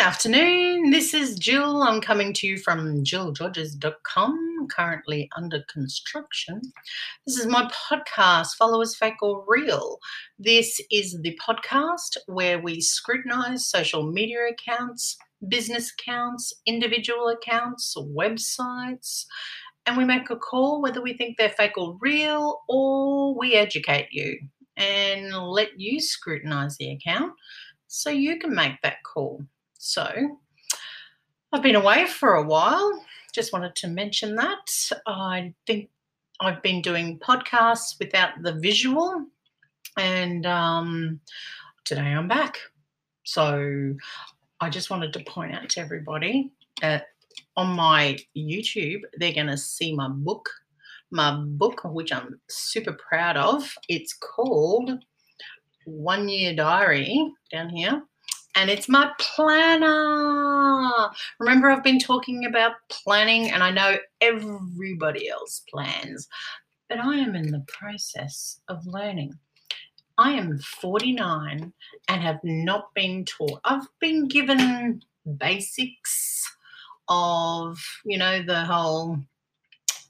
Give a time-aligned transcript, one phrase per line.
[0.00, 0.88] Good afternoon.
[0.88, 1.82] This is Jill.
[1.82, 6.62] I'm coming to you from jillgeorges.com, currently under construction.
[7.26, 9.98] This is my podcast, Followers Fake or Real.
[10.38, 19.26] This is the podcast where we scrutinize social media accounts, business accounts, individual accounts, websites,
[19.84, 24.08] and we make a call whether we think they're fake or real, or we educate
[24.12, 24.38] you
[24.78, 27.34] and let you scrutinize the account
[27.86, 29.44] so you can make that call.
[29.82, 30.36] So
[31.54, 33.02] I've been away for a while.
[33.32, 34.90] Just wanted to mention that.
[35.06, 35.88] I think
[36.38, 39.24] I've been doing podcasts without the visual,
[39.96, 41.20] and um,
[41.86, 42.58] today I'm back.
[43.24, 43.94] So
[44.60, 46.52] I just wanted to point out to everybody
[46.82, 47.06] that
[47.56, 50.46] on my YouTube, they're going to see my book,
[51.10, 53.74] my book, which I'm super proud of.
[53.88, 54.90] It's called
[55.86, 58.02] One Year Diary down here
[58.56, 61.10] and it's my planner.
[61.38, 66.28] Remember, I've been talking about planning, and I know everybody else plans,
[66.88, 69.38] but I am in the process of learning.
[70.18, 71.72] I am 49
[72.08, 73.60] and have not been taught.
[73.64, 75.02] I've been given
[75.38, 76.44] basics
[77.08, 79.18] of, you know, the whole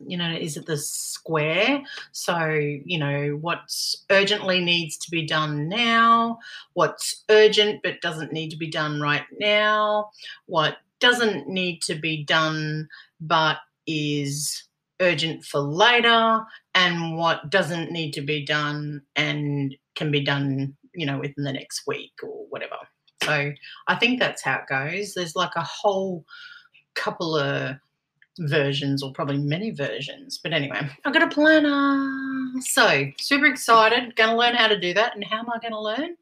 [0.06, 1.82] you know, is it the square?
[2.12, 6.38] So, you know, what's urgently needs to be done now,
[6.72, 10.10] what's urgent but doesn't need to be done right now,
[10.46, 12.88] what doesn't need to be done
[13.20, 14.64] but is
[15.00, 21.06] urgent for later, and what doesn't need to be done and can be done, you
[21.06, 22.76] know, within the next week or whatever.
[23.22, 23.52] So
[23.86, 25.14] I think that's how it goes.
[25.14, 26.24] There's like a whole
[26.94, 27.76] couple of
[28.38, 30.38] versions or probably many versions.
[30.42, 32.60] But anyway, I've got a planner.
[32.60, 34.16] So super excited.
[34.16, 35.14] Going to learn how to do that.
[35.14, 36.16] And how am I going to learn?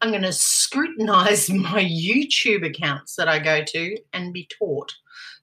[0.00, 4.94] I'm going to scrutinize my YouTube accounts that I go to and be taught.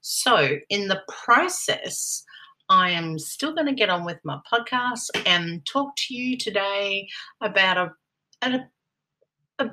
[0.02, 2.24] So in the process,
[2.70, 7.08] I am still going to get on with my podcast and talk to you today
[7.42, 7.92] about a,
[8.42, 8.60] a,
[9.60, 9.70] a,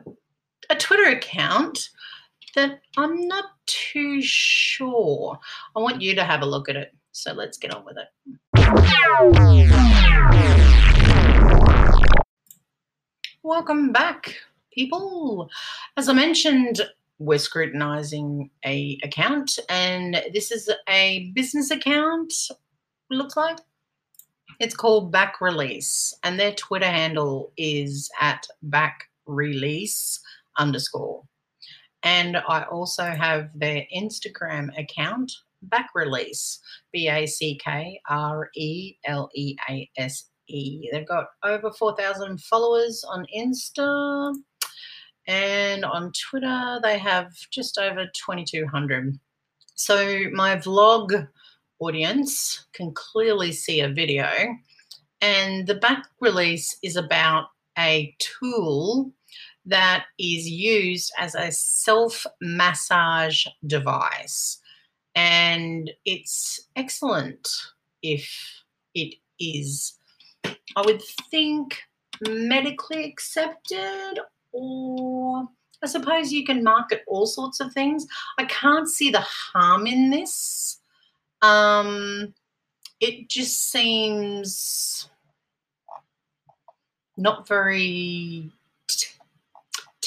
[0.68, 1.88] a Twitter account
[2.54, 5.38] that I'm not too sure.
[5.74, 6.94] I want you to have a look at it.
[7.12, 8.08] So let's get on with it.
[13.42, 14.36] Welcome back,
[14.72, 15.48] people.
[15.96, 16.80] As I mentioned,
[17.18, 22.32] we're scrutinizing a account and this is a business account
[23.10, 23.58] looks like
[24.58, 30.18] it's called back release and their twitter handle is at back release
[30.58, 31.22] underscore
[32.02, 35.32] and I also have their Instagram account,
[35.62, 36.58] Back Release,
[36.92, 40.88] B A C K R E L E A S E.
[40.92, 44.34] They've got over 4,000 followers on Insta.
[45.28, 49.18] And on Twitter, they have just over 2,200.
[49.76, 51.28] So my vlog
[51.78, 54.28] audience can clearly see a video.
[55.20, 57.46] And the back release is about
[57.78, 59.12] a tool
[59.66, 64.58] that is used as a self massage device.
[65.14, 67.48] And it's excellent
[68.02, 68.28] if
[68.94, 69.98] it is,
[70.44, 71.82] I would think,
[72.28, 74.18] medically accepted,
[74.52, 75.48] or
[75.82, 78.06] I suppose you can market all sorts of things.
[78.38, 80.80] I can't see the harm in this.
[81.42, 82.34] Um,
[83.00, 85.10] it just seems
[87.16, 88.50] not very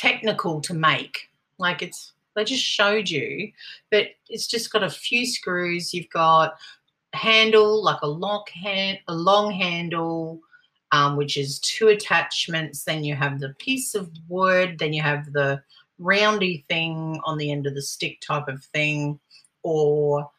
[0.06, 1.30] technical to make.
[1.58, 3.52] Like it's they just showed you,
[3.92, 5.94] but it's just got a few screws.
[5.94, 6.56] You've got
[7.14, 10.42] handle like a lock hand, a long handle,
[10.92, 12.84] um, which is two attachments.
[12.84, 14.78] Then you have the piece of wood.
[14.80, 15.62] Then you have the
[15.98, 19.18] roundy thing on the end of the stick type of thing,
[19.64, 20.30] or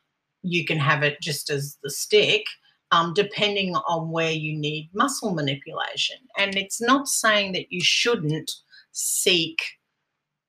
[0.43, 2.45] you can have it just as the stick.
[2.93, 6.19] Um, depending on where you need muscle manipulation.
[6.39, 8.53] And it's not saying that you shouldn't
[8.97, 9.59] seek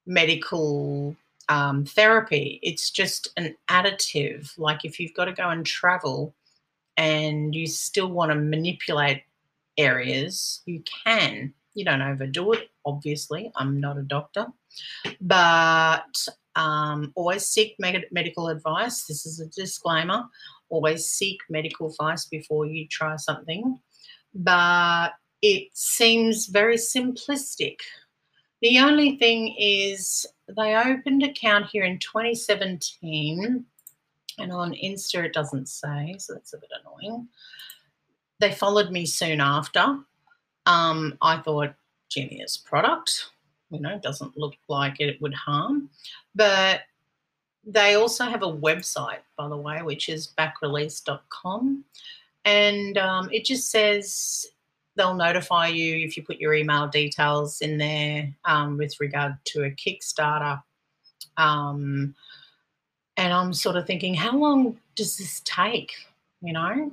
[0.05, 1.15] medical
[1.49, 2.59] um, therapy.
[2.63, 4.57] It's just an additive.
[4.57, 6.33] Like if you've got to go and travel
[6.95, 9.23] and you still want to manipulate
[9.77, 11.53] areas, you can.
[11.73, 13.51] You don't overdo it, obviously.
[13.55, 14.47] I'm not a doctor.
[15.21, 19.03] But um, always seek med- medical advice.
[19.03, 20.23] This is a disclaimer.
[20.69, 23.79] Always seek medical advice before you try something.
[24.33, 25.09] But
[25.41, 27.77] it seems very simplistic
[28.61, 30.25] the only thing is
[30.55, 33.65] they opened account here in 2017
[34.39, 37.27] and on Insta it doesn't say, so that's a bit annoying.
[38.39, 39.99] They followed me soon after.
[40.65, 41.73] Um, I thought,
[42.09, 43.31] genius product.
[43.69, 45.89] you know, doesn't look like it would harm.
[46.35, 46.81] But
[47.65, 51.83] they also have a website, by the way, which is backrelease.com.
[52.45, 54.45] And um, it just says
[54.97, 59.63] they'll notify you if you put your email details in there um, with regard to
[59.63, 60.61] a Kickstarter.
[61.37, 62.15] Um,
[63.15, 65.93] and I'm sort of thinking, how long does this take?
[66.41, 66.91] You know,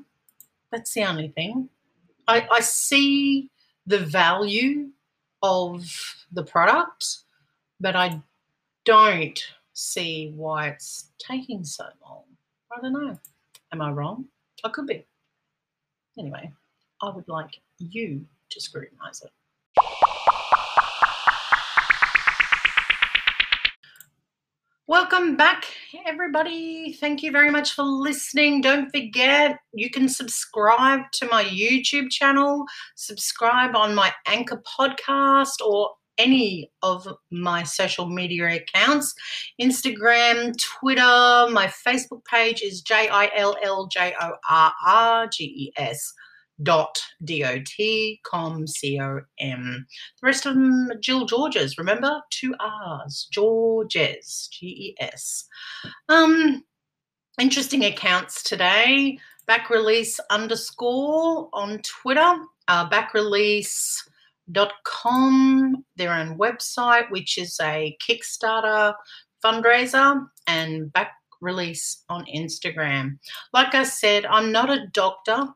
[0.71, 1.69] that's the only thing.
[2.29, 3.51] I, I see
[3.87, 4.89] the value
[5.43, 5.85] of
[6.33, 7.19] the product,
[7.81, 8.23] but I
[8.85, 9.43] don't
[9.75, 12.23] see why it's taking so long.
[12.73, 13.19] I don't know.
[13.73, 14.27] Am I wrong?
[14.63, 15.05] I could be.
[16.19, 16.51] Anyway,
[17.05, 19.31] I would like you to scrutinize it.
[24.87, 25.67] Welcome back,
[26.07, 26.95] everybody.
[26.95, 28.63] Thank you very much for listening.
[28.63, 32.65] Don't forget, you can subscribe to my YouTube channel,
[32.95, 39.15] subscribe on my Anchor podcast, or any of my social media accounts
[39.61, 45.45] Instagram, Twitter, my Facebook page is J I L L J O R R G
[45.45, 46.15] E S
[46.63, 49.87] dot D-O-T, com, C-O-M.
[50.21, 52.21] The rest of them, Jill Georges, remember?
[52.31, 55.47] Two R's, Georges, G-E-S.
[56.09, 56.65] Um,
[57.41, 59.19] interesting accounts today.
[59.47, 62.37] Back release underscore on Twitter,
[62.69, 64.03] uh, back release
[64.53, 68.95] dot com, their own website, which is a Kickstarter
[69.45, 71.13] fundraiser, and back
[71.43, 73.19] release on Instagram.
[73.53, 75.49] Like I said, I'm not a doctor.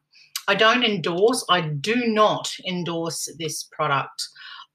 [0.49, 4.23] I don't endorse, I do not endorse this product.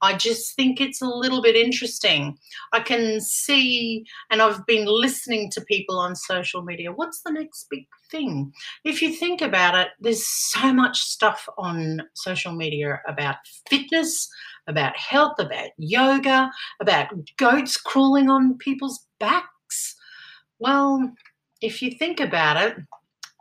[0.03, 2.37] I just think it's a little bit interesting.
[2.73, 7.67] I can see, and I've been listening to people on social media, what's the next
[7.71, 8.51] big thing?
[8.83, 13.37] If you think about it, there's so much stuff on social media about
[13.69, 14.29] fitness,
[14.67, 19.95] about health, about yoga, about goats crawling on people's backs.
[20.59, 21.13] Well,
[21.61, 22.75] if you think about it,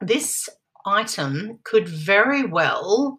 [0.01, 0.49] this
[0.87, 3.19] item could very well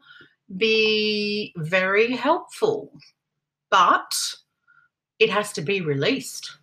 [0.57, 2.91] be very helpful
[3.73, 4.13] but
[5.17, 6.57] it has to be released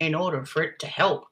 [0.00, 1.26] in order for it to help.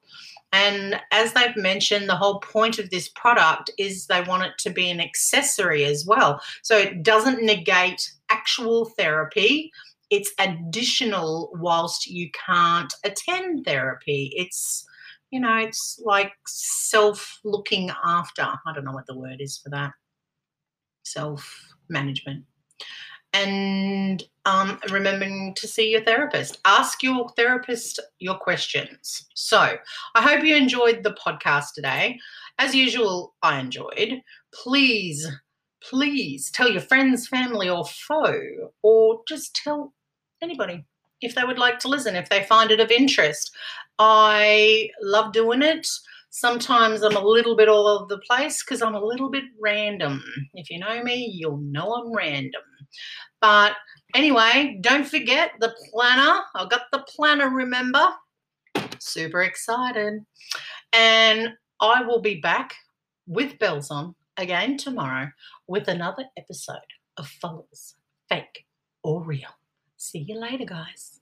[0.53, 4.69] And as they've mentioned, the whole point of this product is they want it to
[4.69, 6.39] be an accessory as well.
[6.61, 9.73] So it doesn't negate actual therapy,
[10.09, 14.31] it's additional whilst you can't attend therapy.
[14.37, 14.87] It's,
[15.31, 18.43] you know, it's like self looking after.
[18.43, 19.91] I don't know what the word is for that.
[21.03, 22.45] Self management
[23.35, 26.57] and um, remembering to see your therapist.
[26.63, 29.27] Ask your therapist your questions.
[29.35, 29.75] So
[30.15, 32.17] I hope you enjoyed the podcast today.
[32.57, 34.21] As usual, I enjoyed.
[34.53, 35.29] Please,
[35.83, 39.93] please tell your friends, family, or foe, or just tell
[40.41, 40.85] anybody
[41.21, 43.53] if they would like to listen, if they find it of interest.
[43.99, 45.87] I love doing it.
[46.29, 50.21] Sometimes I'm a little bit all over the place because I'm a little bit random.
[50.53, 52.61] If you know me, you'll know I'm random.
[53.41, 53.73] But
[54.13, 56.41] anyway, don't forget the planner.
[56.55, 58.05] I've got the planner, remember?
[58.99, 60.25] Super excited.
[60.91, 61.49] And
[61.79, 62.73] I will be back
[63.27, 65.29] with bells on again tomorrow
[65.67, 66.77] with another episode
[67.17, 67.95] of Followers,
[68.29, 68.65] Fake
[69.03, 69.49] or Real.
[69.97, 71.21] See you later, guys.